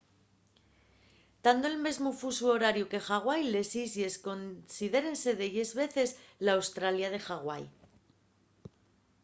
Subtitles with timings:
[1.43, 6.09] tando nel mesmu fusu horariu que ḥawai les islles considérense delles veces
[6.45, 7.63] l’australia de ḥawai